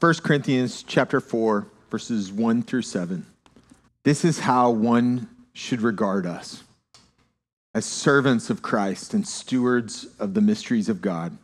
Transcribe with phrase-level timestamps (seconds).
[0.00, 3.26] 1 Corinthians chapter 4, verses 1 through 7.
[4.04, 6.62] This is how one should regard us
[7.74, 11.36] as servants of Christ and stewards of the mysteries of God.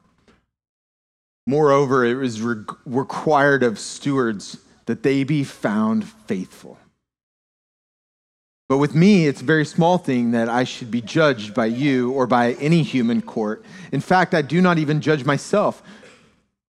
[1.48, 6.79] Moreover, it is re- required of stewards that they be found faithful.
[8.68, 12.12] But with me, it's a very small thing that I should be judged by you
[12.12, 13.64] or by any human court.
[13.91, 15.82] In fact, I do not even judge myself,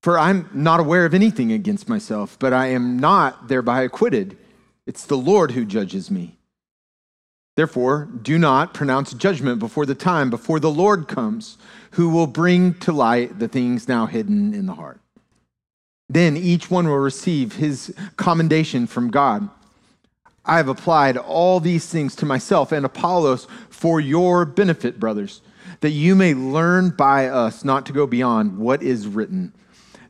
[0.06, 4.38] for I'm not aware of anything against myself, but I am not thereby acquitted.
[4.86, 6.38] It's the Lord who judges me.
[7.55, 11.58] Therefore, do not pronounce judgment before the time, before the Lord comes,
[11.94, 15.00] who will bring to light the things now hidden in the heart.
[16.08, 19.50] Then each one will receive his commendation from God.
[20.45, 25.42] I have applied all these things to myself and Apollos for your benefit, brothers,
[25.80, 29.52] that you may learn by us not to go beyond what is written,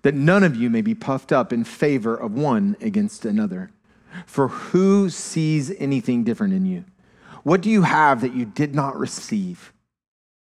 [0.05, 3.71] that none of you may be puffed up in favor of one against another.
[4.27, 6.85] For who sees anything different in you?
[7.41, 9.73] What do you have that you did not receive?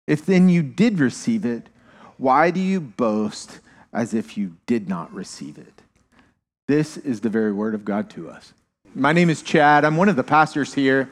[0.08, 1.68] If then you did receive it,
[2.16, 3.60] why do you boast
[3.92, 5.82] as if you did not receive it?
[6.66, 8.54] This is the very word of God to us.
[8.96, 9.84] My name is Chad.
[9.84, 11.08] I'm one of the pastors here,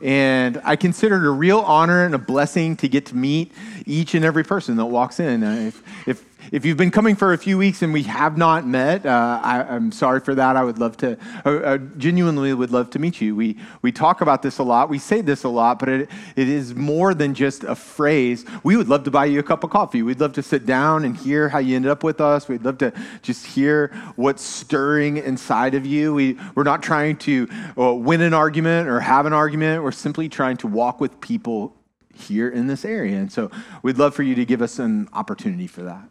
[0.00, 3.52] and I consider it a real honor and a blessing to get to meet
[3.84, 5.44] each and every person that walks in.
[5.44, 8.66] Uh, if, if if you've been coming for a few weeks and we have not
[8.66, 10.56] met, uh, I, am sorry for that.
[10.56, 13.36] I would love to, uh, uh, genuinely would love to meet you.
[13.36, 14.88] We, we talk about this a lot.
[14.88, 18.44] We say this a lot, but it, it is more than just a phrase.
[18.62, 20.02] We would love to buy you a cup of coffee.
[20.02, 22.48] We'd love to sit down and hear how you ended up with us.
[22.48, 26.14] We'd love to just hear what's stirring inside of you.
[26.14, 29.82] We, we're not trying to uh, win an argument or have an argument.
[29.82, 31.76] We're simply trying to walk with people
[32.14, 33.16] here in this area.
[33.16, 33.50] And so
[33.82, 36.08] we'd love for you to give us an opportunity for that.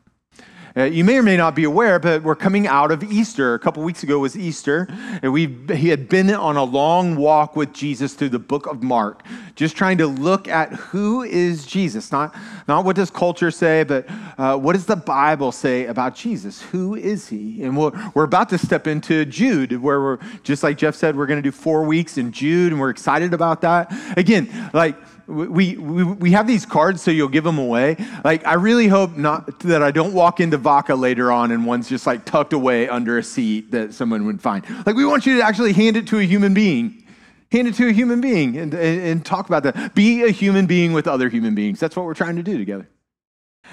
[0.78, 3.54] Uh, you may or may not be aware, but we're coming out of Easter.
[3.54, 4.88] A couple weeks ago was Easter,
[5.22, 8.84] and we he had been on a long walk with Jesus through the book of
[8.84, 9.24] Mark,
[9.56, 12.12] just trying to look at who is Jesus.
[12.12, 12.36] Not,
[12.68, 14.06] not what does culture say, but
[14.38, 16.62] uh, what does the Bible say about Jesus?
[16.62, 17.64] Who is he?
[17.64, 21.28] And we're, we're about to step into Jude, where we're, just like Jeff said, we're
[21.28, 23.92] going to do four weeks in Jude, and we're excited about that.
[24.18, 24.96] Again, like,
[25.30, 27.98] we, we, we have these cards so you'll give them away.
[28.24, 31.88] Like, I really hope not that I don't walk into Vaca later on and one's
[31.88, 34.66] just like tucked away under a seat that someone would find.
[34.86, 37.04] Like, we want you to actually hand it to a human being.
[37.52, 39.96] Hand it to a human being and, and, and talk about that.
[39.96, 41.80] Be a human being with other human beings.
[41.80, 42.88] That's what we're trying to do together.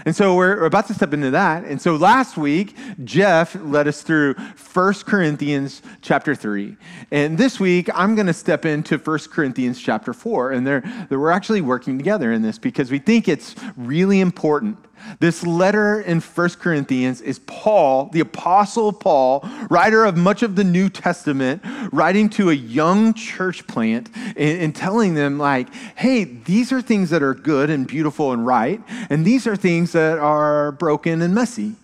[0.04, 1.64] And so we're about to step into that.
[1.64, 6.76] And so last week, Jeff led us through 1 Corinthians chapter 3.
[7.10, 10.52] And this week, I'm going to step into 1 Corinthians chapter 4.
[10.52, 14.78] And they're, we're actually working together in this because we think it's really important
[15.20, 20.64] this letter in 1 Corinthians is Paul, the Apostle Paul, writer of much of the
[20.64, 21.62] New Testament,
[21.92, 27.10] writing to a young church plant and, and, telling them, like, hey, these are things
[27.10, 31.34] that are good and beautiful and right, and these are things that are broken and
[31.34, 31.74] messy.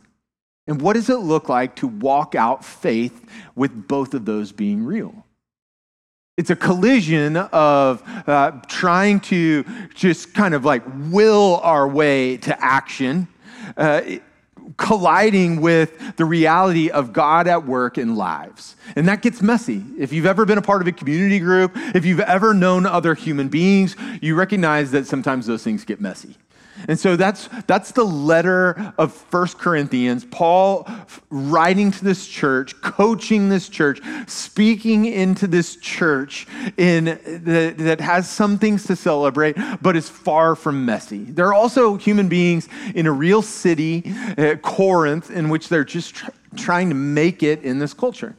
[0.67, 4.85] And what does it look like to walk out faith with both of those being
[4.85, 5.25] real?
[6.39, 12.59] It's a collision of uh, trying to just kind of like will our way to
[12.65, 13.29] action,
[13.77, 14.01] uh,
[14.79, 18.77] colliding with the reality of God at work in lives.
[18.97, 19.85] And that gets messy.
[19.99, 23.15] If you've ever been a part of a community group, if you've ever known other
[23.15, 26.39] human beings, you recognize that sometimes those things get messy.
[26.89, 30.25] And so that's, that's the letter of First Corinthians.
[30.25, 30.89] Paul
[31.31, 36.47] writing to this church, coaching this church, speaking into this church
[36.77, 41.25] in, that, that has some things to celebrate, but is far from messy.
[41.25, 44.05] There are also human beings in a real city,
[44.39, 48.35] uh, Corinth, in which they're just tr- trying to make it in this culture.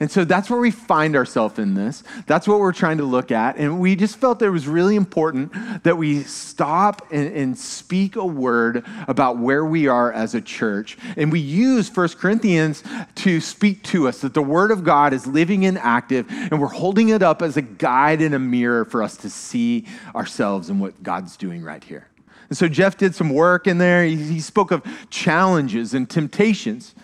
[0.00, 2.04] And so that's where we find ourselves in this.
[2.26, 3.56] That's what we're trying to look at.
[3.56, 5.52] And we just felt it was really important
[5.84, 10.98] that we stop and, and, speak a word about where we are as a church.
[11.16, 12.82] And we use 1 Corinthians
[13.16, 16.68] to speak to us that the word of God is living and active, and we're
[16.68, 20.80] holding it up as a guide and a mirror for us to see ourselves and
[20.80, 22.08] what God's doing right here.
[22.48, 24.04] And so Jeff did some work in there.
[24.04, 26.94] He, he spoke of challenges and temptations.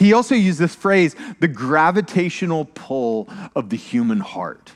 [0.00, 4.72] He also used this phrase, the gravitational pull of the human heart.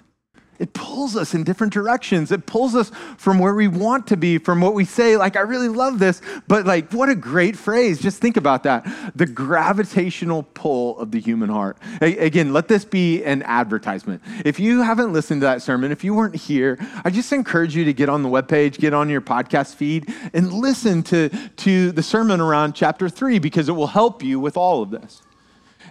[0.59, 2.31] It pulls us in different directions.
[2.31, 5.41] It pulls us from where we want to be, from what we say, like, I
[5.41, 8.01] really love this, but like, what a great phrase.
[8.01, 8.87] Just think about that.
[9.17, 11.77] The gravitational pull of the human heart.
[12.01, 14.23] Again, let this be an advertisement.
[14.45, 17.85] If you haven't listened to that sermon, if you weren't here, I just encourage you
[17.87, 22.03] to get on the webpage, get on your podcast feed, and listen to, to the
[22.03, 25.23] sermon around chapter three because it will help you with all of this.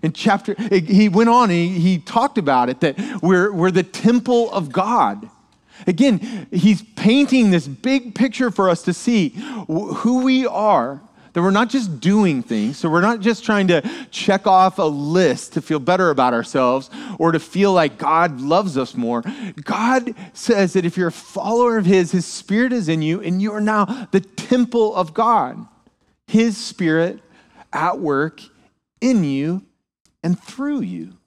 [0.04, 4.52] In chapter, he went on, he, he talked about it that we're, we're the temple
[4.52, 5.30] of God.
[5.88, 9.30] Again, he's painting this big picture for us to see
[9.68, 11.02] who we are
[11.34, 14.84] that we're not just doing things, so we're not just trying to check off a
[14.84, 19.24] list to feel better about ourselves or to feel like God loves us more.
[19.64, 23.42] God says that if you're a follower of His, His Spirit is in you, and
[23.42, 25.68] you are now the temple of God.
[26.28, 27.20] His Spirit
[27.72, 28.42] at work
[29.02, 29.64] in you
[30.24, 31.18] and through you.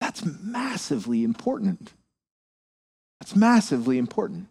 [0.00, 1.92] That's massively important.
[3.20, 4.48] That's massively important.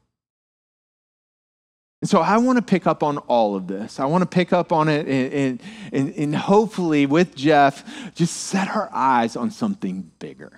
[2.01, 3.99] And so I want to pick up on all of this.
[3.99, 5.59] I want to pick up on it and,
[5.91, 10.51] and, and, hopefully with Jeff, just set our eyes on something bigger.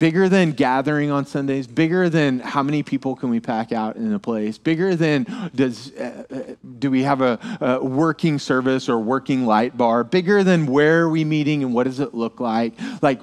[0.00, 4.14] Bigger than gathering on Sundays, bigger than how many people can we pack out in
[4.14, 8.98] a place, bigger than does, uh, uh do we have a, a working service or
[8.98, 12.72] working light bar, bigger than where are we meeting and what does it look like.
[13.02, 13.20] Like,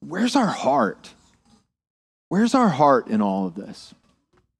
[0.00, 1.10] where's our heart?
[2.30, 3.94] Where's our heart in all of this?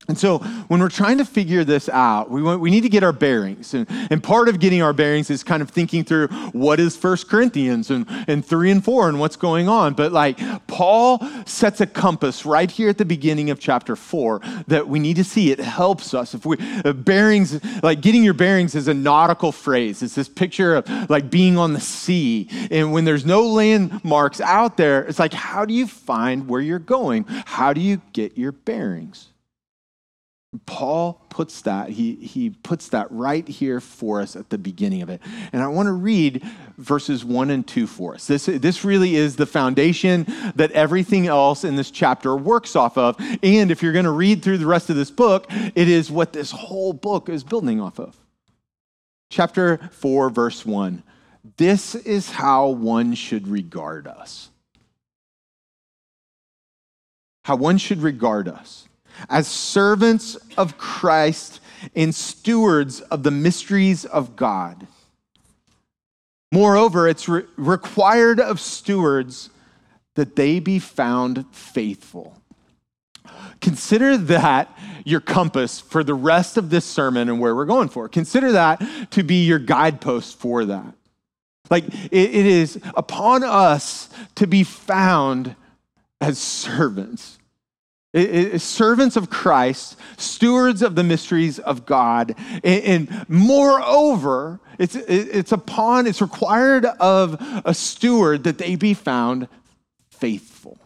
[0.06, 3.02] And so, when we're trying to figure this out, we, want, we need to get
[3.02, 3.72] our bearings.
[3.72, 7.28] And, and part of getting our bearings is kind of thinking through what is First
[7.28, 9.94] Corinthians and, and 3 and 4 and what's going on.
[9.94, 14.88] But, like, Paul sets a compass right here at the beginning of chapter 4 that
[14.88, 15.50] we need to see.
[15.50, 16.34] It helps us.
[16.34, 20.02] If we, uh, bearings, like getting your bearings is a nautical phrase.
[20.02, 22.48] It's this picture of like being on the sea.
[22.70, 26.78] And when there's no landmarks out there, it's like, how do you find where you're
[26.78, 27.24] going?
[27.46, 29.28] How do you get your bearings?
[30.66, 35.08] Paul puts that, he, he puts that right here for us at the beginning of
[35.08, 35.20] it.
[35.52, 36.44] And I want to read
[36.78, 38.26] verses one and two for us.
[38.26, 43.16] This, this really is the foundation that everything else in this chapter works off of.
[43.42, 46.32] And if you're going to read through the rest of this book, it is what
[46.32, 48.16] this whole book is building off of.
[49.30, 51.02] Chapter 4, verse 1.
[51.56, 54.50] This is how one should regard us.
[57.44, 58.88] How one should regard us
[59.28, 61.60] as servants of Christ
[61.94, 64.86] and stewards of the mysteries of God.
[66.52, 69.50] Moreover, it's re- required of stewards
[70.14, 72.40] that they be found faithful.
[73.60, 78.08] Consider that your compass for the rest of this sermon and where we're going for.
[78.08, 80.94] Consider that to be your guidepost for that.
[81.70, 85.56] Like it, it is upon us to be found
[86.20, 87.38] as servants
[88.58, 92.34] servants of Christ, stewards of the mysteries of God.
[92.62, 99.48] And, and moreover, it's, it's upon, it's required of a steward that they be found
[100.10, 100.78] faithful.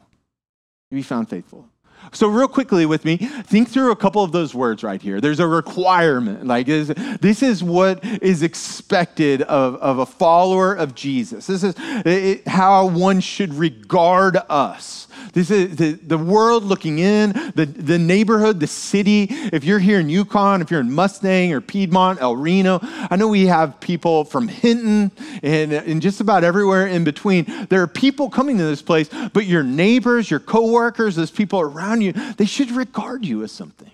[0.90, 1.69] Be found faithful.
[2.12, 5.20] So, real quickly with me, think through a couple of those words right here.
[5.20, 6.46] There's a requirement.
[6.46, 6.88] Like, is,
[7.20, 11.46] this is what is expected of, of a follower of Jesus.
[11.46, 15.07] This is it, how one should regard us.
[15.32, 19.28] This is the, the world looking in, the, the neighborhood, the city.
[19.30, 23.28] If you're here in Yukon, if you're in Mustang or Piedmont, El Reno, I know
[23.28, 25.12] we have people from Hinton
[25.42, 27.46] and, and just about everywhere in between.
[27.68, 32.00] There are people coming to this place, but your neighbors, your coworkers, those people around
[32.00, 33.90] you, they should regard you as something.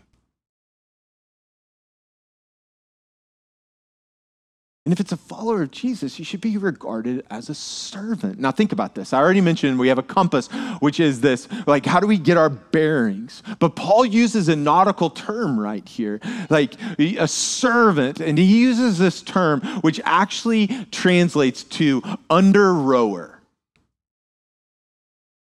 [4.86, 8.38] And if it's a follower of Jesus, you should be regarded as a servant.
[8.38, 9.14] Now, think about this.
[9.14, 10.48] I already mentioned we have a compass,
[10.81, 13.43] which is this like, how do we get our bearings?
[13.60, 18.20] But Paul uses a nautical term right here, like a servant.
[18.20, 23.33] And he uses this term, which actually translates to under rower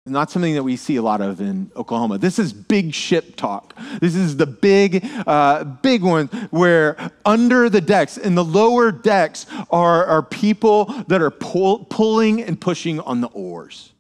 [0.08, 2.18] not something that we see a lot of in Oklahoma.
[2.18, 3.76] This is big ship talk.
[4.00, 9.46] This is the big, uh, big one where under the decks, in the lower decks,
[9.70, 13.94] are, are people that are pull, pulling and pushing on the oars.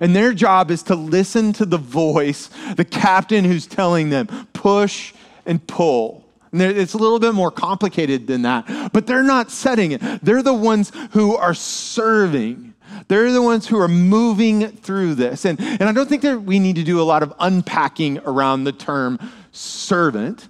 [0.00, 5.12] And their job is to listen to the voice, the captain who's telling them, push
[5.44, 6.24] and pull.
[6.50, 10.00] And it's a little bit more complicated than that, but they're not setting it.
[10.22, 12.67] They're the ones who are serving.
[13.08, 15.44] They're the ones who are moving through this.
[15.44, 18.64] And, and I don't think that we need to do a lot of unpacking around
[18.64, 19.18] the term
[19.50, 20.48] servant.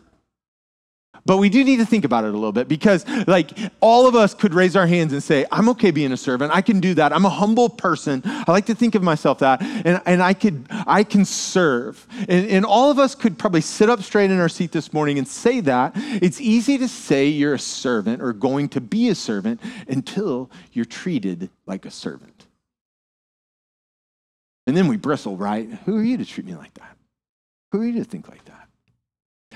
[1.28, 3.50] But we do need to think about it a little bit because, like,
[3.80, 6.52] all of us could raise our hands and say, I'm okay being a servant.
[6.54, 7.12] I can do that.
[7.12, 8.22] I'm a humble person.
[8.24, 9.60] I like to think of myself that.
[9.60, 12.06] And, and I, could, I can serve.
[12.20, 15.18] And, and all of us could probably sit up straight in our seat this morning
[15.18, 15.92] and say that.
[15.96, 20.86] It's easy to say you're a servant or going to be a servant until you're
[20.86, 22.37] treated like a servant.
[24.68, 25.66] And then we bristle, right?
[25.86, 26.94] Who are you to treat me like that?
[27.72, 28.68] Who are you to think like that?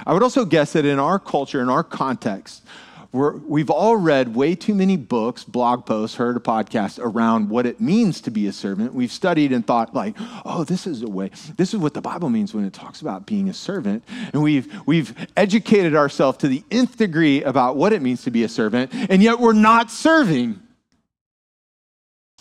[0.07, 2.65] I would also guess that in our culture, in our context,
[3.13, 7.67] we have all read way too many books, blog posts, heard a podcast around what
[7.67, 8.95] it means to be a servant.
[8.95, 10.17] We've studied and thought, like,
[10.47, 13.27] oh, this is a way, this is what the Bible means when it talks about
[13.27, 14.05] being a servant.
[14.33, 18.45] And we've, we've educated ourselves to the nth degree about what it means to be
[18.45, 20.59] a servant, and yet we're not serving.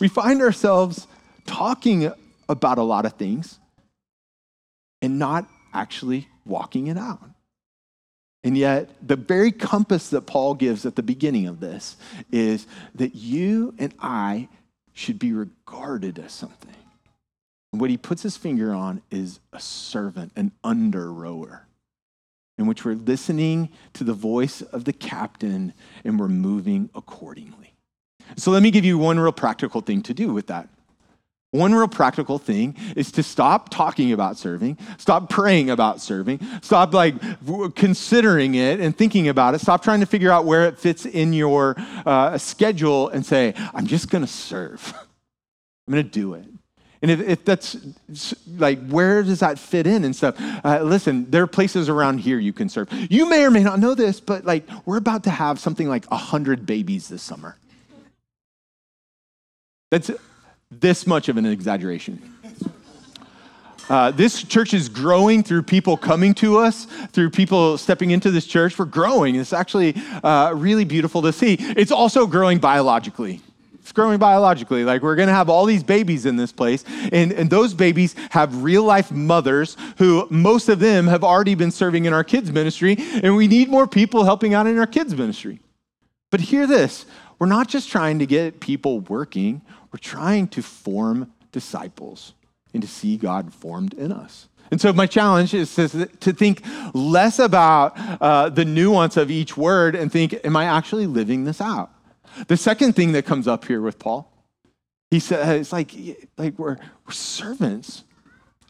[0.00, 1.06] We find ourselves
[1.44, 2.10] talking
[2.48, 3.58] about a lot of things
[5.00, 7.20] and not actually walking it out.
[8.44, 11.96] And yet, the very compass that Paul gives at the beginning of this
[12.32, 14.48] is that you and I
[14.92, 16.74] should be regarded as something.
[17.72, 21.66] And what he puts his finger on is a servant, an under rower,
[22.58, 25.72] in which we're listening to the voice of the captain
[26.04, 27.74] and we're moving accordingly.
[28.36, 30.68] So, let me give you one real practical thing to do with that.
[31.52, 36.94] One real practical thing is to stop talking about serving, stop praying about serving, stop
[36.94, 37.14] like
[37.74, 41.34] considering it and thinking about it, stop trying to figure out where it fits in
[41.34, 44.94] your uh, schedule and say, I'm just gonna serve.
[45.86, 46.46] I'm gonna do it.
[47.02, 47.76] And if, if, that's
[48.56, 50.36] like, where does that fit in and stuff?
[50.64, 52.88] Uh, listen, there are places around here you can serve.
[53.10, 56.10] You may or may not know this, but like, we're about to have something like
[56.10, 57.56] 100 babies this summer.
[59.90, 60.10] That's
[60.80, 62.22] this much of an exaggeration.
[63.88, 68.46] Uh, this church is growing through people coming to us, through people stepping into this
[68.46, 68.78] church.
[68.78, 69.34] We're growing.
[69.34, 71.56] It's actually uh, really beautiful to see.
[71.58, 73.40] It's also growing biologically.
[73.74, 74.84] It's growing biologically.
[74.84, 78.14] Like we're going to have all these babies in this place, and, and those babies
[78.30, 82.52] have real life mothers who most of them have already been serving in our kids'
[82.52, 85.60] ministry, and we need more people helping out in our kids' ministry.
[86.30, 87.04] But hear this
[87.40, 89.62] we're not just trying to get people working,
[89.92, 92.32] we're trying to form disciples
[92.72, 94.48] and to see God formed in us.
[94.70, 99.56] And so, my challenge is to, to think less about uh, the nuance of each
[99.56, 101.90] word and think, am I actually living this out?
[102.48, 104.32] The second thing that comes up here with Paul,
[105.10, 105.92] he says, like,
[106.38, 108.04] like we're, we're servants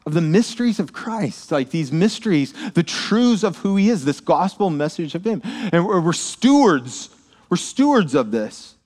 [0.04, 4.18] of the mysteries of Christ, like these mysteries, the truths of who he is, this
[4.18, 5.40] gospel message of him.
[5.44, 7.10] And we're, we're stewards
[7.52, 8.76] we're stewards of this.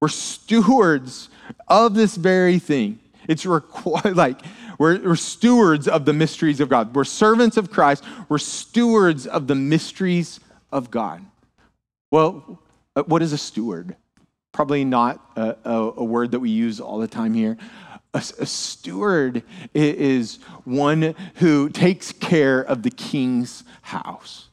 [0.00, 1.28] We're stewards
[1.68, 2.98] of this very thing.
[3.28, 4.40] It's required, like,
[4.78, 6.94] we're, we're, stewards of the mysteries of God.
[6.94, 8.04] We're servants of Christ.
[8.28, 10.40] We're stewards of the mysteries
[10.72, 11.24] of God.
[12.10, 12.60] Well,
[12.96, 13.96] uh, what is a steward?
[14.52, 17.56] Probably not a, a, a word that we use all the time here.
[18.14, 19.42] A, a steward
[19.74, 24.48] is one who takes care of the king's house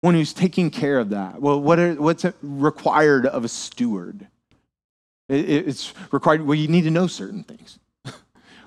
[0.00, 1.40] one who's taking care of that.
[1.40, 4.28] Well, what are, what's required of a steward?
[5.28, 7.78] It's required, well, you need to know certain things.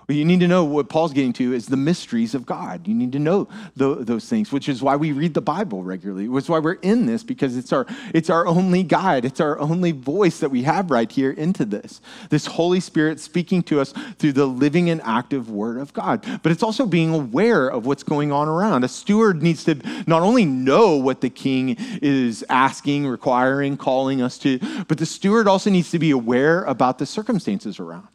[0.05, 2.87] What you need to know what Paul's getting to is the mysteries of God.
[2.87, 6.25] You need to know those things, which is why we read the Bible regularly.
[6.37, 9.25] Is why we're in this because it's our it's our only guide.
[9.25, 12.01] It's our only voice that we have right here into this.
[12.29, 16.25] This Holy Spirit speaking to us through the living and active Word of God.
[16.41, 18.83] But it's also being aware of what's going on around.
[18.83, 19.75] A steward needs to
[20.07, 25.47] not only know what the King is asking, requiring, calling us to, but the steward
[25.47, 28.07] also needs to be aware about the circumstances around.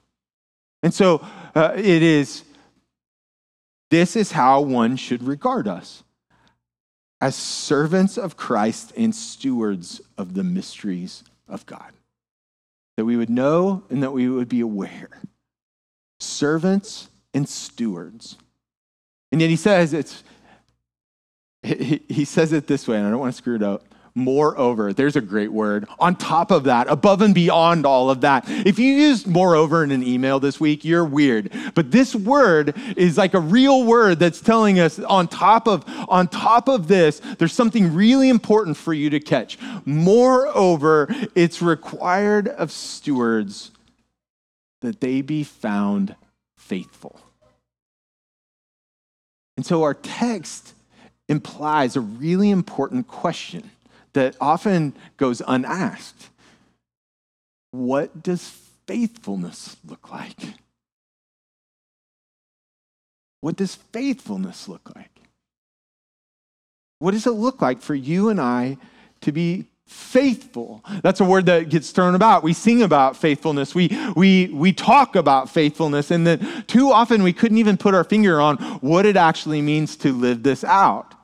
[0.82, 2.44] And so uh, it is,
[3.90, 6.02] this is how one should regard us
[7.20, 11.92] as servants of Christ and stewards of the mysteries of God.
[12.96, 15.10] That we would know and that we would be aware.
[16.20, 18.36] Servants and stewards.
[19.32, 20.22] And yet he says it's,
[21.62, 23.82] he, he says it this way, and I don't want to screw it up
[24.16, 24.92] moreover.
[24.92, 25.86] There's a great word.
[25.98, 28.44] On top of that, above and beyond all of that.
[28.48, 31.52] If you used moreover in an email this week, you're weird.
[31.74, 36.28] But this word is like a real word that's telling us on top of on
[36.28, 39.58] top of this, there's something really important for you to catch.
[39.84, 43.70] Moreover, it's required of stewards
[44.80, 46.16] that they be found
[46.56, 47.20] faithful.
[49.56, 50.74] And so our text
[51.28, 53.70] implies a really important question
[54.16, 56.30] that often goes unasked.
[57.70, 58.48] What does
[58.86, 60.40] faithfulness look like?
[63.42, 65.10] What does faithfulness look like?
[66.98, 68.78] What does it look like for you and I
[69.20, 70.82] to be faithful?
[71.02, 72.42] That's a word that gets thrown about.
[72.42, 73.74] We sing about faithfulness.
[73.74, 76.10] We, we, we talk about faithfulness.
[76.10, 79.94] And then too often we couldn't even put our finger on what it actually means
[79.98, 81.15] to live this out.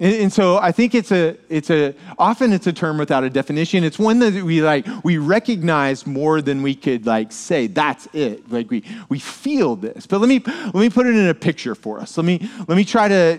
[0.00, 3.30] And, and, so I think it's a, it's a, often it's a term without a
[3.30, 3.84] definition.
[3.84, 8.50] It's one that we like, we recognize more than we could like say, that's it.
[8.50, 10.06] Like we, we feel this.
[10.06, 12.16] But let me, let me put it in a picture for us.
[12.18, 13.38] Let me, let me try to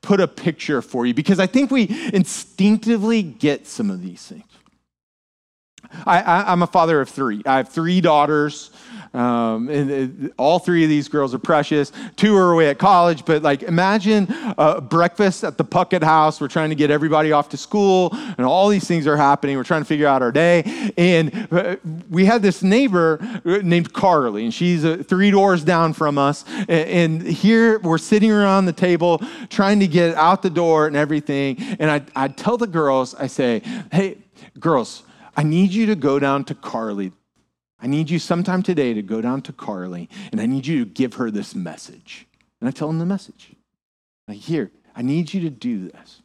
[0.00, 4.44] put a picture for you because I think we instinctively get some of these things.
[6.04, 7.42] I, I, I'm a father of three.
[7.46, 8.70] I have three daughters.
[9.14, 11.92] Um, and all three of these girls are precious.
[12.16, 14.26] Two are away at college, but like imagine
[14.58, 16.40] a breakfast at the Puckett house.
[16.40, 19.56] We're trying to get everybody off to school, and all these things are happening.
[19.56, 20.92] We're trying to figure out our day.
[20.96, 21.76] And uh,
[22.10, 26.44] we had this neighbor uh, named Carly, and she's uh, three doors down from us.
[26.68, 31.56] And here we're sitting around the table trying to get out the door and everything.
[31.78, 34.18] And I, I tell the girls, I say, hey,
[34.58, 35.02] girls,
[35.36, 37.12] I need you to go down to Carly
[37.86, 40.90] I need you sometime today to go down to Carly and I need you to
[40.90, 42.26] give her this message.
[42.60, 43.52] And I tell him the message.
[44.26, 46.20] Like, here, I need you to do this.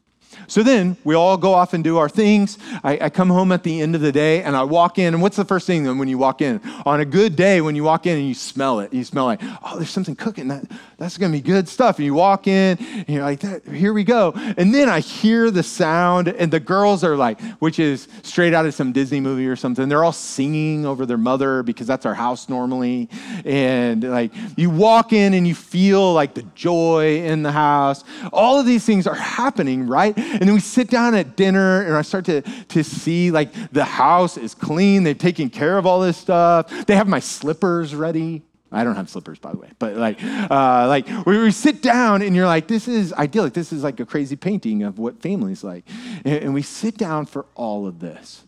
[0.48, 2.58] So then we all go off and do our things.
[2.84, 5.14] I, I, come home at the end of the day and I walk in.
[5.14, 6.62] And what's the first thing when you walk in?
[6.84, 9.42] On a good day, when you walk in and you smell it, you smell like,
[9.44, 10.48] oh, there's something cooking.
[10.48, 10.64] That,
[11.02, 11.98] that's going to be good stuff.
[11.98, 14.34] And you walk in and you're like, here we go.
[14.36, 18.68] And then I hear the sound and the girls are like, which is straight out
[18.68, 19.90] of some Disney movie or something.
[19.90, 23.10] They're all singing over their mother because that's our house normally.
[23.46, 28.04] And like you walk in and you feel like the joy in the house.
[28.32, 30.16] All of these things are happening, right?
[30.16, 33.86] And then we sit down at dinner and I start to, to see like the
[33.86, 35.02] house is clean.
[35.04, 36.86] They've taken care of all this stuff.
[36.86, 38.44] They have my slippers ready.
[38.72, 42.34] I don't have slippers, by the way, but like, uh, like we, sit down and
[42.36, 43.54] you're like, this is idyllic.
[43.54, 45.84] This is like a crazy painting of what family's like.
[46.24, 48.44] And, and we sit down for all of this.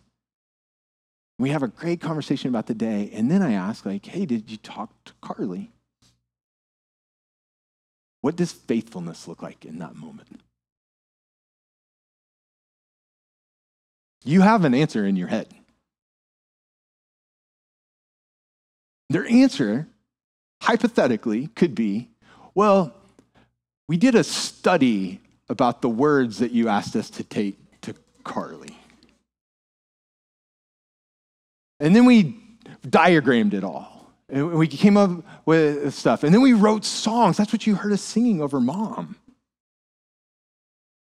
[1.37, 3.09] We have a great conversation about the day.
[3.13, 5.71] And then I ask, like, hey, did you talk to Carly?
[8.21, 10.39] What does faithfulness look like in that moment?
[14.23, 15.53] You have an answer in your head.
[19.09, 19.87] Their answer,
[20.63, 22.09] hypothetically, could be
[22.55, 22.93] well,
[23.87, 28.77] we did a study about the words that you asked us to take to Carly.
[31.79, 32.37] And then we
[32.87, 34.13] diagrammed it all.
[34.29, 35.11] And we came up
[35.45, 36.23] with stuff.
[36.23, 37.37] And then we wrote songs.
[37.37, 39.17] That's what you heard us singing over mom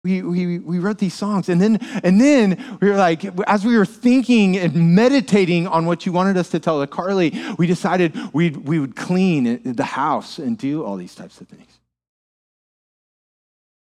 [0.04, 3.76] we, we, we wrote these songs and then and then we were like as we
[3.76, 8.16] were thinking and meditating on what you wanted us to tell to carly we decided
[8.32, 11.78] we'd, we would clean the house and do all these types of things.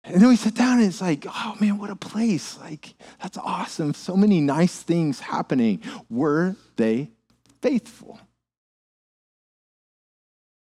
[0.04, 2.58] And then we sit down and it's like oh man what a place.
[2.58, 3.92] Like that's awesome.
[3.92, 5.82] So many nice things happening.
[6.08, 7.10] Were they
[7.60, 8.18] faithful?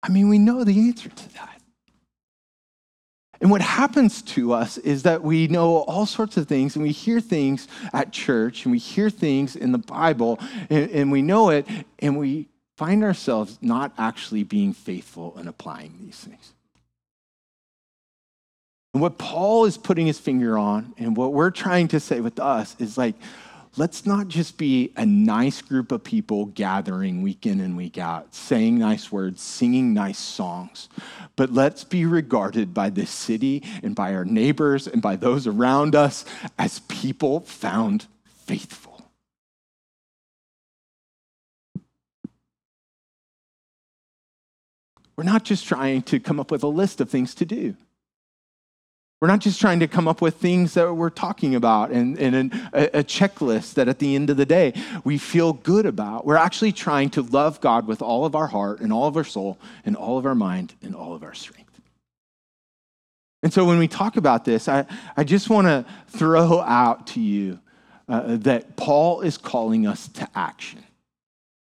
[0.03, 1.58] I mean we know the answer to that
[3.41, 6.91] and what happens to us is that we know all sorts of things and we
[6.91, 11.49] hear things at church and we hear things in the Bible and, and, we know
[11.49, 11.65] it
[11.99, 16.53] and we find ourselves not actually being faithful in applying these things.
[18.93, 22.39] And what Paul is putting his finger on and what we're trying to say with
[22.39, 23.15] us is like,
[23.77, 28.33] let's not just be a nice group of people gathering week in and week out,
[28.33, 30.89] saying nice words, singing nice songs,
[31.35, 35.95] but let's be regarded by this city and by our neighbors and by those around
[35.95, 36.25] us
[36.57, 38.89] as people found faithful.
[45.15, 47.75] We're not just trying to come up with a list of things to do.
[49.21, 52.53] We're not just trying to come up with things that we're talking about and, and
[52.71, 56.25] a, a, checklist that at the end of the day we feel good about.
[56.25, 59.25] We're actually trying to love God with all of our heart and all of our
[59.25, 61.81] soul and all of our mind and all of our strength.
[63.43, 64.85] And so when we talk about this, I,
[65.17, 67.59] I just want to throw out to you
[68.07, 70.83] uh, that Paul is calling us to action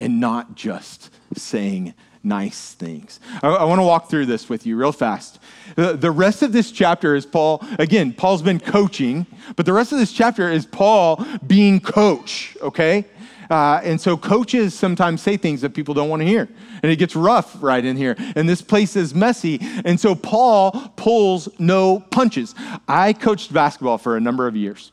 [0.00, 3.20] and not just saying nice things.
[3.42, 5.40] I, I want to walk through this with you real fast.
[5.76, 9.26] The, rest of this chapter is Paul, again, Paul's been coaching,
[9.56, 13.04] but the rest of this chapter is Paul being coach, okay?
[13.50, 16.48] Uh, and so coaches sometimes say things that people don't want to hear.
[16.82, 18.14] And it gets rough right in here.
[18.36, 19.58] And this place is messy.
[19.84, 22.54] And so Paul pulls no punches.
[22.86, 24.92] I coached basketball for a number of years.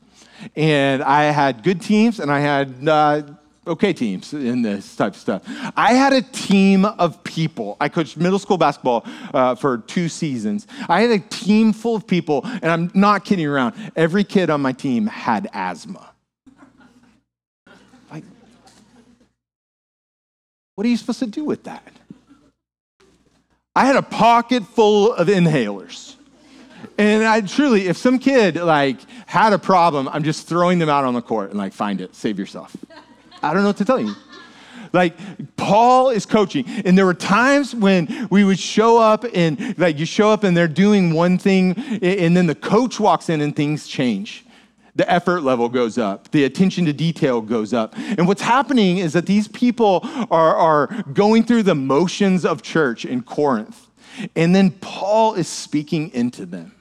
[0.55, 3.23] And I had good teams and I had uh,
[3.67, 5.43] okay teams in this type of stuff.
[5.75, 7.77] I had a team of people.
[7.79, 10.67] I coached middle school basketball uh, for two seasons.
[10.87, 13.75] I had a team full of people, and I'm not kidding around.
[13.95, 16.11] Every kid on my team had asthma.
[18.11, 18.23] Like,
[20.75, 21.91] what are you supposed to do with that?
[23.75, 26.15] I had a pocket full of inhalers.
[26.97, 31.03] And I truly, if some kid like had a problem, I'm just throwing them out
[31.03, 32.75] on the court and like, find it, save yourself.
[33.45, 34.15] I don't know what to tell you.
[34.91, 35.17] Like
[35.57, 40.05] Paul is coaching, and there were times when we would show up and like you
[40.05, 43.87] show up and they're doing one thing, and then the coach walks in and things
[43.87, 44.45] change.
[44.95, 47.93] The effort level goes up, the attention to detail goes up.
[47.97, 49.99] And what's happening is that these people
[50.31, 53.87] are, are going through the motions of church in Corinth.
[54.37, 56.73] And then Paul is speaking into them.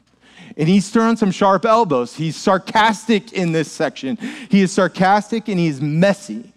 [0.57, 2.15] And he's throwing some sharp elbows.
[2.15, 4.17] He's sarcastic in this section.
[4.49, 6.54] He is sarcastic and he's messy.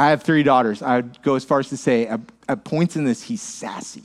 [0.00, 0.80] I have three daughters.
[0.80, 4.02] I would go as far as to say, at, at points in this, he's sassy.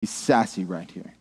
[0.00, 1.14] He's sassy right here.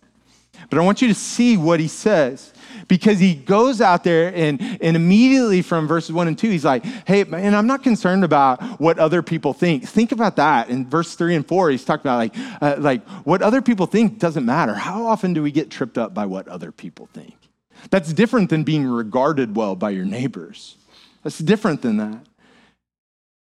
[0.72, 2.52] But I want you to see what he says
[2.88, 6.84] because he goes out there and, and immediately from verses one and two, he's like,
[6.84, 9.88] hey, and I'm not concerned about what other people think.
[9.88, 10.70] Think about that.
[10.70, 14.18] In verse three and four, he's talking about like, uh, like what other people think
[14.18, 14.74] doesn't matter.
[14.74, 17.36] How often do we get tripped up by what other people think?
[17.92, 20.76] That's different than being regarded well by your neighbors.
[21.22, 22.26] That's different than that.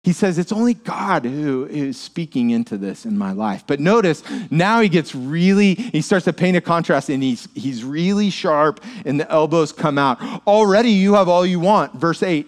[0.07, 3.65] He says, It's only God who is speaking into this in my life.
[3.67, 7.83] But notice, now he gets really, he starts to paint a contrast and he's, he's
[7.83, 10.21] really sharp and the elbows come out.
[10.47, 11.93] Already you have all you want.
[11.95, 12.47] Verse 8.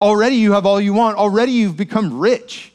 [0.00, 1.18] Already you have all you want.
[1.18, 2.72] Already you've become rich.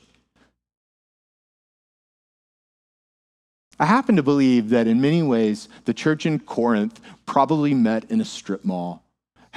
[3.79, 8.19] I happen to believe that in many ways, the church in Corinth probably met in
[8.19, 9.06] a strip mall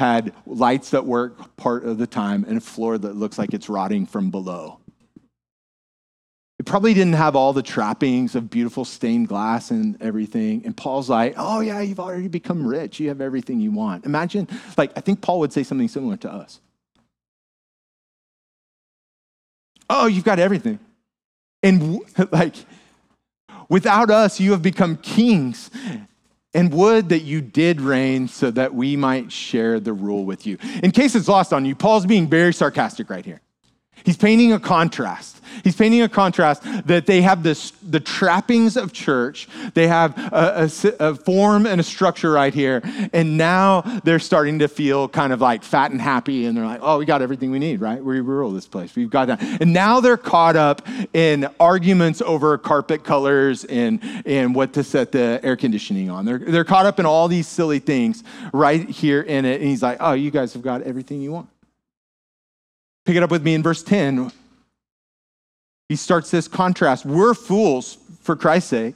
[0.01, 3.69] had lights that work part of the time and a floor that looks like it's
[3.69, 4.81] rotting from below.
[6.59, 10.63] It probably didn't have all the trappings of beautiful stained glass and everything.
[10.65, 12.99] And Paul's like, oh, yeah, you've already become rich.
[12.99, 14.07] You have everything you want.
[14.07, 16.61] Imagine, like, I think Paul would say something similar to us.
[19.91, 20.79] Oh, you've got everything.
[21.63, 22.01] And,
[22.33, 22.55] like,
[23.69, 25.71] without us, you have become kings
[26.55, 30.59] and would that you did reign so that we might share the rule with you.
[30.83, 33.41] In case it's lost on you, Paul's being very sarcastic right here.
[34.05, 35.41] He's painting a contrast.
[35.65, 39.49] He's painting a contrast that they have this, the trappings of church.
[39.75, 42.83] They have a, a, a, form and a structure right here.
[43.13, 46.47] And now they're starting to feel kind of like fat and happy.
[46.47, 48.03] And they're like, oh, we got everything we need, right?
[48.03, 48.95] We rule this place.
[48.95, 49.43] We've got that.
[49.61, 55.13] And now they're caught up in arguments over carpet colors and, and what to set
[55.13, 56.25] the air conditioning on.
[56.25, 59.61] They're, they're caught up in all these silly things right here in it.
[59.61, 61.49] And he's like, oh, you guys have got everything you want.
[63.05, 64.31] Pick it up with me in verse 10
[65.91, 67.05] he starts this contrast.
[67.05, 68.95] We're fools for Christ's sake,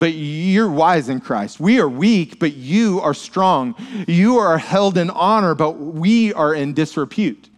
[0.00, 1.60] but you're wise in Christ.
[1.60, 3.74] We are weak, but you are strong.
[4.08, 7.50] You are held in honor, but we are in disrepute.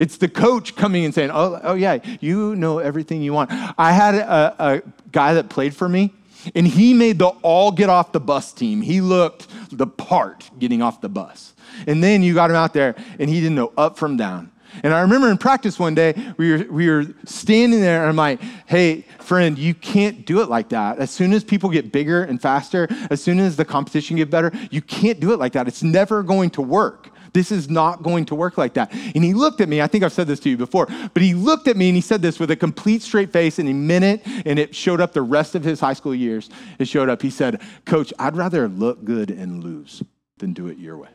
[0.00, 3.52] It's the coach coming and saying, Oh, oh yeah, you know everything you want.
[3.78, 6.12] I had a, a guy that played for me,
[6.54, 8.82] and he made the all get off the bus team.
[8.82, 11.54] He looked the part getting off the bus.
[11.86, 14.50] And then you got him out there, and he didn't know up from down.
[14.82, 18.16] And I remember in practice one day, we were, we were standing there, and I'm
[18.16, 20.98] like, hey, friend, you can't do it like that.
[20.98, 24.50] As soon as people get bigger and faster, as soon as the competition get better,
[24.70, 25.68] you can't do it like that.
[25.68, 27.10] It's never going to work.
[27.32, 28.92] This is not going to work like that.
[28.92, 29.80] And he looked at me.
[29.80, 32.02] I think I've said this to you before, but he looked at me and he
[32.02, 34.22] said this with a complete straight face and he meant it.
[34.46, 36.50] And it showed up the rest of his high school years.
[36.78, 37.22] It showed up.
[37.22, 40.02] He said, Coach, I'd rather look good and lose
[40.38, 41.08] than do it your way.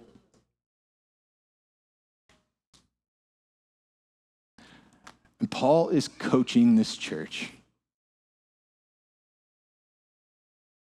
[5.40, 7.52] And Paul is coaching this church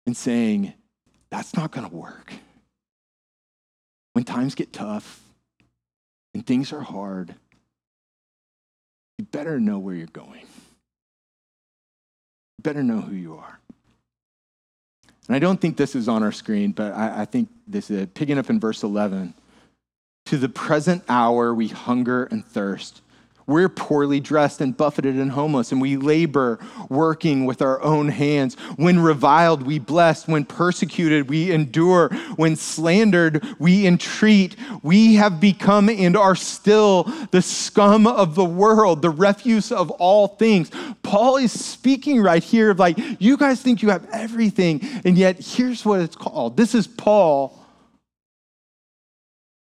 [0.06, 0.74] and saying,
[1.30, 2.32] that's not going to work.
[4.14, 5.23] When times get tough
[6.34, 7.36] and things are hard,
[9.18, 10.42] you better know where you're going.
[12.58, 13.60] You better know who you are.
[15.28, 18.08] And I don't think this is on our screen, but I, I think this is
[18.14, 19.34] picking up in verse 11.
[20.28, 23.03] To the present hour, we hunger and thirst
[23.46, 28.56] we're poorly dressed and buffeted and homeless, and we labor working with our own hands.
[28.76, 30.28] When reviled, we bless.
[30.28, 32.10] When persecuted, we endure.
[32.36, 34.56] When slandered, we entreat.
[34.82, 40.28] We have become and are still the scum of the world, the refuse of all
[40.28, 40.72] things.
[41.02, 45.40] Paul is speaking right here of like, you guys think you have everything, and yet
[45.40, 46.58] here's what it's called.
[46.58, 47.60] This is Paul,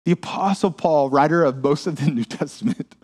[0.05, 2.95] the Apostle Paul, writer of most of the New Testament.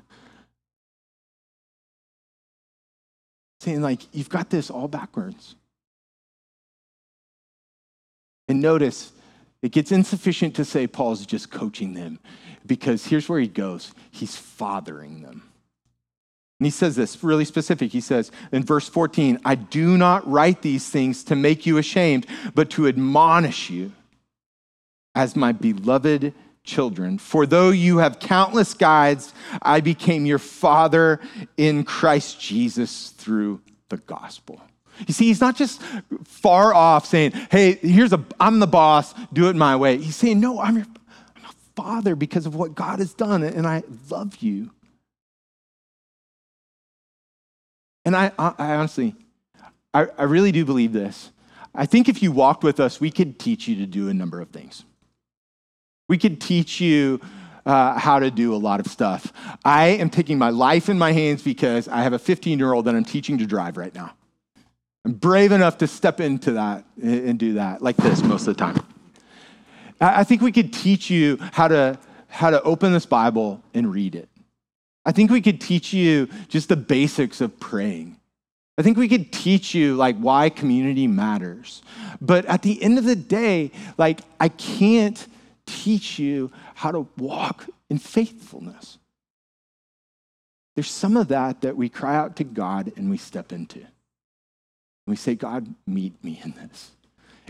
[3.65, 5.56] Saying, like, you've got this all backwards.
[8.47, 9.12] And notice,
[9.62, 12.19] it gets insufficient to say Paul's just coaching them
[12.65, 15.41] because here's where he goes he's fathering them.
[16.60, 17.91] And he says this really specific.
[17.91, 22.28] He says in verse 14, I do not write these things to make you ashamed,
[22.54, 23.91] but to admonish you
[25.15, 26.34] as my beloved
[26.65, 27.17] children.
[27.17, 31.19] For though you have countless guides, I became your father
[31.58, 34.62] in Christ Jesus through the gospel.
[35.08, 35.82] You see, he's not just
[36.23, 39.97] far off saying, hey, here's a, I'm the boss, do it my way.
[39.97, 40.86] He's saying, no, I'm your
[41.36, 44.71] I'm a father because of what God has done, and I love you.
[48.06, 49.15] And I, I, honestly,
[49.93, 51.32] I, I really do believe this.
[51.73, 54.39] I think if you walked with us, we could teach you to do a number
[54.39, 54.86] of things.
[56.07, 57.19] We could teach you
[57.65, 59.33] uh, how to do a lot of stuff.
[59.63, 62.85] I am taking my life in my hands because I have a 15 year old
[62.85, 64.13] that I'm teaching to drive right now.
[65.03, 68.63] I'm brave enough to step into that and do that like this most of the
[68.63, 68.83] time.
[70.01, 74.15] I think we could teach you how to, how to open this Bible and read
[74.15, 74.29] it.
[75.05, 78.17] I think we could teach you just the basics of praying.
[78.77, 81.81] I think we could teach you like why community matters.
[82.19, 85.25] But at the end of the day, like I can't
[85.65, 88.97] teach you how to walk in faithfulness.
[90.75, 93.82] There's some of that that we cry out to God and we step into.
[95.08, 96.91] We say, God, meet me in this.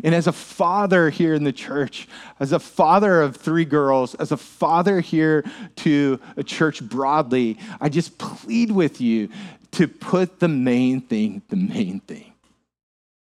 [0.03, 2.07] And as a father here in the church,
[2.39, 5.45] as a father of three girls, as a father here
[5.77, 9.29] to a church broadly, I just plead with you
[9.71, 12.33] to put the main thing, the main thing,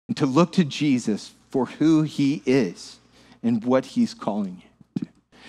[0.07, 2.97] and to look to Jesus for who he is
[3.43, 4.66] and what he's calling you.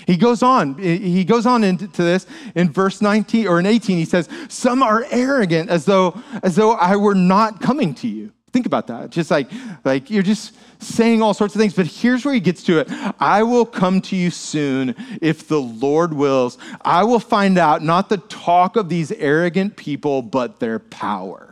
[0.07, 3.99] He goes on, he goes on into this in verse 19 or in 18.
[3.99, 8.33] He says, Some are arrogant as though, as though I were not coming to you.
[8.53, 9.11] Think about that.
[9.11, 9.51] Just like,
[9.85, 11.75] like you're just saying all sorts of things.
[11.75, 12.89] But here's where he gets to it
[13.21, 16.59] I will come to you soon if the Lord wills.
[16.83, 21.48] I will find out not the talk of these arrogant people, but their power.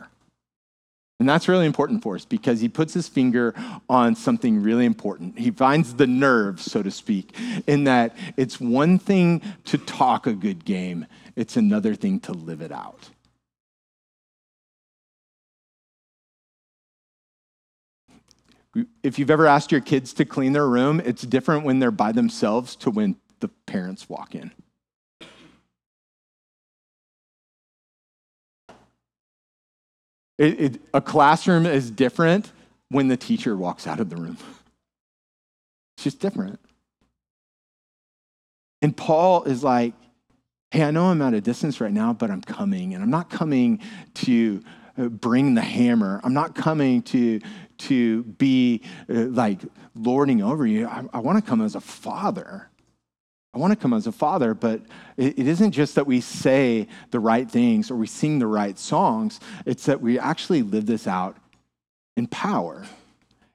[1.19, 3.55] And that's really important for us because he puts his finger
[3.89, 5.39] on something really important.
[5.39, 10.33] He finds the nerve, so to speak, in that it's one thing to talk a
[10.33, 13.09] good game, it's another thing to live it out.
[19.01, 22.11] If you've ever asked your kids to clean their room, it's different when they're by
[22.11, 24.51] themselves to when the parents walk in.
[30.37, 32.51] It, it, a classroom is different
[32.89, 34.37] when the teacher walks out of the room.
[35.97, 36.59] It's just different.
[38.81, 39.93] And Paul is like,
[40.71, 42.93] hey, I know I'm at a distance right now, but I'm coming.
[42.93, 43.79] And I'm not coming
[44.15, 44.63] to
[44.97, 46.21] uh, bring the hammer.
[46.23, 47.39] I'm not coming to,
[47.79, 49.61] to be uh, like
[49.95, 50.87] lording over you.
[50.87, 52.69] I, I want to come as a father.
[53.57, 54.81] I want to come as a father, but
[55.17, 59.39] it, isn't just that we say the right things or we sing the right songs,
[59.65, 61.35] it's that we actually live this out
[62.15, 62.85] in power.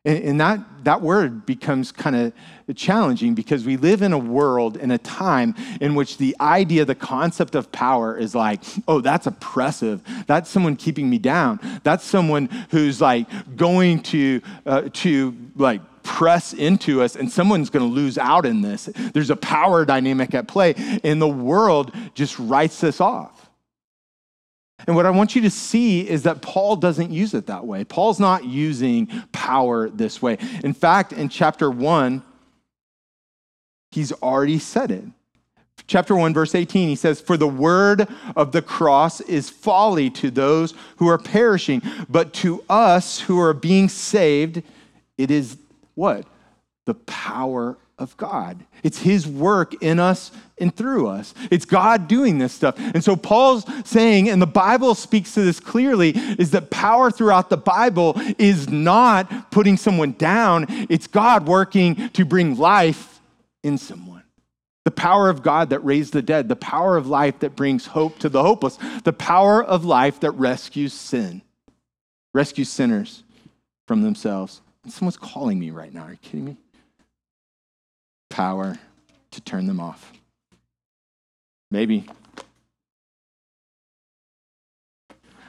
[0.05, 2.33] And, and that, that word becomes kind of
[2.75, 6.97] challenging because we live in a world, in a time in which the idea, the
[6.97, 10.03] concept of power is like, oh, that's oppressive.
[10.27, 11.61] That's someone keeping me down.
[11.85, 17.89] That's someone who's like going to, uh, to like press into us and someone's going
[17.89, 18.87] to lose out in this.
[19.13, 23.51] There's a power dynamic at play, and the world just writes this off.
[24.87, 27.85] And what I want you to see is that Paul doesn't use it that way.
[27.85, 30.39] Paul's not using power this way.
[30.65, 32.23] In fact, in chapter 1,
[33.91, 35.05] he's already said it.
[35.87, 40.31] Chapter 1, verse 18, he says, For the word of the cross is folly to
[40.31, 44.63] those who are perishing, but to us who are being saved,
[45.19, 45.57] it is
[45.95, 46.27] what?
[46.87, 48.65] The power of God.
[48.83, 51.35] It's His work in us and through us.
[51.51, 52.75] It's God doing this stuff.
[52.79, 57.49] And so Paul's saying, and the Bible speaks to this clearly, is that power throughout
[57.49, 63.21] the Bible is not putting someone down, it's God working to bring life
[63.63, 64.23] in someone.
[64.85, 68.19] The power of God that raised the dead, the power of life that brings hope
[68.19, 71.43] to the hopeless, the power of life that rescues sin,
[72.35, 73.23] rescues sinners
[73.87, 74.61] from themselves.
[74.87, 76.03] Someone's calling me right now.
[76.03, 76.57] Are you kidding me?
[78.29, 78.79] Power
[79.31, 80.13] to turn them off.
[81.71, 82.07] Maybe.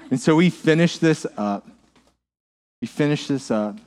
[0.09, 1.67] And so we finish this up.
[2.81, 3.77] We finish this up.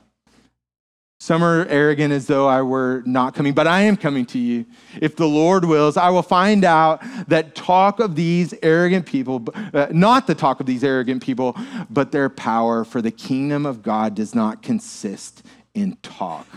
[1.19, 4.65] Some are arrogant as though I were not coming, but I am coming to you.
[5.01, 9.87] If the Lord wills, I will find out that talk of these arrogant people, uh,
[9.91, 11.57] not the talk of these arrogant people,
[11.89, 16.47] but their power, for the kingdom of God does not consist in talk,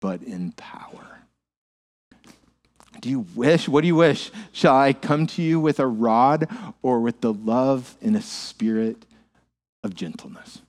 [0.00, 1.20] but in power.
[3.00, 3.68] Do you wish?
[3.68, 4.32] What do you wish?
[4.52, 6.48] Shall I come to you with a rod
[6.82, 9.06] or with the love and a spirit
[9.82, 10.60] of gentleness?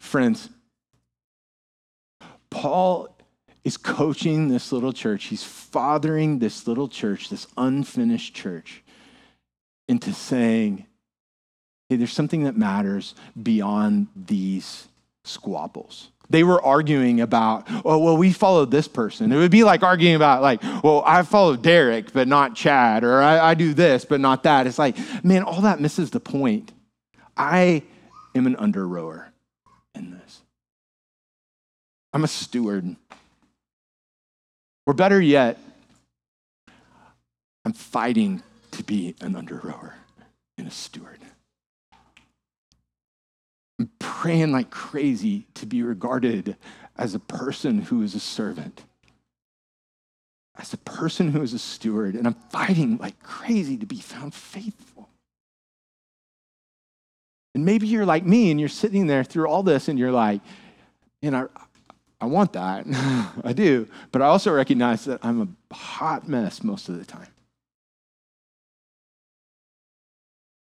[0.00, 0.48] Friends,
[2.50, 3.16] Paul
[3.62, 5.26] is coaching this little church.
[5.26, 8.82] He's fathering this little church, this unfinished church,
[9.88, 10.86] into saying,
[11.88, 14.88] hey, there's something that matters beyond these
[15.24, 16.08] squabbles.
[16.30, 19.30] They were arguing about, oh, well, we followed this person.
[19.30, 23.20] It would be like arguing about, like, well, I followed Derek, but not Chad, or
[23.20, 24.66] I, I do this, but not that.
[24.66, 26.72] It's like, man, all that misses the point.
[27.36, 27.82] I
[28.34, 29.29] am an under rower.
[32.12, 32.96] I'm a steward.
[34.86, 35.58] Or better yet,
[37.64, 38.42] I'm fighting
[38.72, 39.94] to be an under rower
[40.58, 41.20] and a steward.
[43.78, 46.56] I'm praying like crazy to be regarded
[46.96, 48.84] as a person who is a servant,
[50.58, 54.34] as a person who is a steward, and I'm fighting like crazy to be found
[54.34, 55.08] faithful.
[57.54, 60.40] And maybe you're like me and you're sitting there through all this and you're like,
[61.22, 61.48] you know,
[62.20, 62.84] I want that.
[63.44, 63.88] I do.
[64.12, 67.28] But I also recognize that I'm a hot mess most of the time.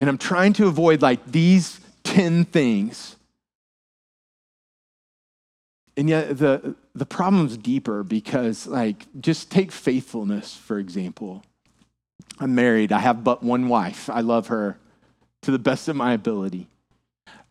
[0.01, 3.15] And I'm trying to avoid like these 10 things.
[5.95, 11.43] And yet the, the problem's deeper because, like, just take faithfulness, for example.
[12.39, 14.09] I'm married, I have but one wife.
[14.09, 14.77] I love her
[15.43, 16.67] to the best of my ability.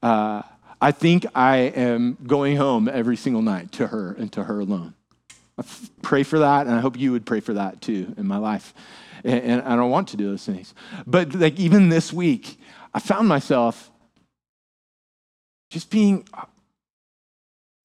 [0.02, 0.42] Uh,
[0.82, 4.94] I think I am going home every single night to her and to her alone.
[5.56, 5.62] I
[6.02, 8.74] pray for that, and I hope you would pray for that too in my life.
[9.22, 10.74] And, and I don't want to do those things.
[11.06, 12.58] But like even this week,
[12.92, 13.92] I found myself
[15.70, 16.46] just being uh,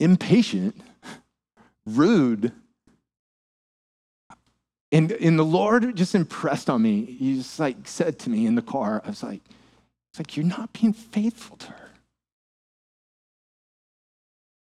[0.00, 0.80] impatient,
[1.86, 2.50] rude.
[4.90, 7.04] And, and the Lord just impressed on me.
[7.04, 9.42] He just like said to me in the car, I was like,
[10.10, 11.87] it's like, you're not being faithful to her.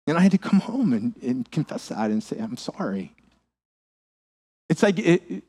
[0.07, 3.15] And I had to come home and, and confess that and say, I'm sorry.
[4.69, 5.45] It's like, it, it,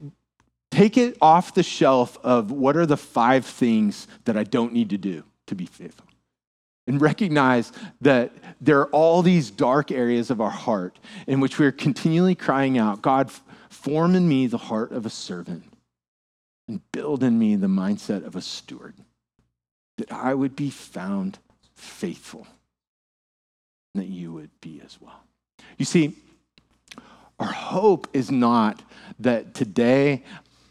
[0.70, 4.90] take it off the shelf of what are the five things that I don't need
[4.92, 6.08] to do to be faithful
[6.88, 11.66] and recognize that there are all these dark areas of our heart in which we
[11.66, 13.32] are continually crying out, God,
[13.70, 15.64] form in me the heart of a servant
[16.68, 18.96] and build in me the mindset of a steward,
[19.98, 21.40] that I would be found
[21.74, 22.48] faithful,
[23.96, 25.24] that you would be as well.
[25.78, 26.16] You see,
[27.40, 28.82] our hope is not
[29.20, 30.24] that today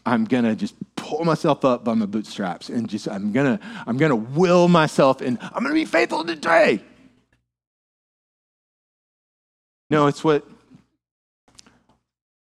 [0.05, 3.65] I'm going to just pull myself up by my bootstraps and just I'm going to
[3.87, 6.81] I'm going to will myself and I'm going to be faithful today.
[9.89, 10.45] No, it's what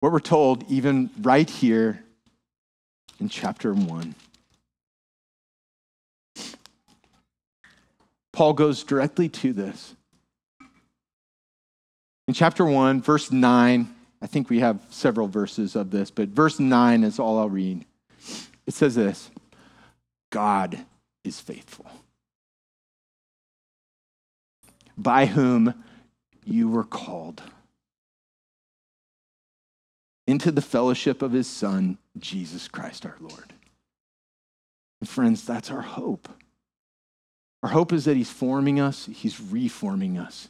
[0.01, 2.03] what we're told even right here
[3.19, 4.15] in chapter 1.
[8.33, 9.95] Paul goes directly to this.
[12.31, 16.61] In chapter 1, verse 9, I think we have several verses of this, but verse
[16.61, 17.85] 9 is all I'll read.
[18.69, 19.33] It says this
[20.31, 20.79] God
[21.25, 21.91] is faithful,
[24.97, 25.75] by whom
[26.45, 27.43] you were called
[30.29, 33.53] into the fellowship of his Son, Jesus Christ our Lord.
[35.01, 36.29] And friends, that's our hope.
[37.65, 40.49] Our hope is that he's forming us, he's reforming us.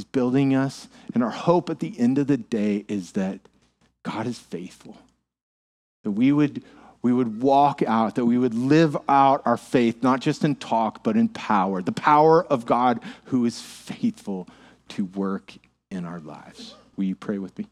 [0.00, 0.88] He's building us.
[1.12, 3.38] And our hope at the end of the day is that
[4.02, 4.96] God is faithful.
[6.04, 6.62] That we would,
[7.02, 11.04] we would walk out, that we would live out our faith, not just in talk,
[11.04, 11.82] but in power.
[11.82, 14.48] The power of God who is faithful
[14.88, 15.52] to work
[15.90, 16.76] in our lives.
[16.96, 17.66] Will you pray with me?